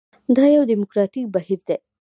[0.35, 1.75] دا یو ډیموکراټیک بهیر دی.